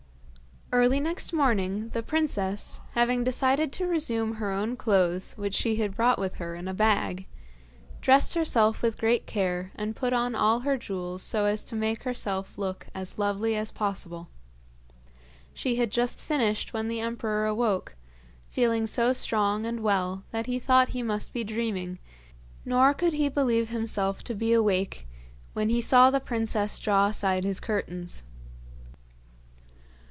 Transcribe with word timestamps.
Early 0.73 1.01
next 1.01 1.33
morning, 1.33 1.89
the 1.89 2.01
princess, 2.01 2.79
having 2.93 3.25
decided 3.25 3.73
to 3.73 3.85
resume 3.85 4.35
her 4.35 4.51
own 4.51 4.77
clothes 4.77 5.33
which 5.33 5.53
she 5.53 5.75
had 5.75 5.97
brought 5.97 6.17
with 6.17 6.35
her 6.37 6.55
in 6.55 6.65
a 6.69 6.73
bag, 6.73 7.27
dressed 7.99 8.35
herself 8.35 8.81
with 8.81 8.97
great 8.97 9.27
care 9.27 9.73
and 9.75 9.97
put 9.97 10.13
on 10.13 10.33
all 10.33 10.61
her 10.61 10.77
jewels 10.77 11.23
so 11.23 11.43
as 11.43 11.65
to 11.65 11.75
make 11.75 12.03
herself 12.03 12.57
look 12.57 12.87
as 12.95 13.19
lovely 13.19 13.53
as 13.57 13.69
possible. 13.69 14.29
She 15.53 15.75
had 15.75 15.91
just 15.91 16.23
finished 16.23 16.71
when 16.71 16.87
the 16.87 17.01
emperor 17.01 17.45
awoke, 17.45 17.97
feeling 18.47 18.87
so 18.87 19.11
strong 19.11 19.65
and 19.65 19.81
well 19.81 20.23
that 20.31 20.45
he 20.45 20.57
thought 20.57 20.89
he 20.95 21.03
must 21.03 21.33
be 21.33 21.43
dreaming, 21.43 21.99
nor 22.63 22.93
could 22.93 23.11
he 23.11 23.27
believe 23.27 23.71
himself 23.71 24.23
to 24.23 24.33
be 24.33 24.53
awake 24.53 25.05
when 25.51 25.67
he 25.67 25.81
saw 25.81 26.09
the 26.09 26.21
princess 26.21 26.79
draw 26.79 27.07
aside 27.07 27.43
his 27.43 27.59
curtains. 27.59 28.23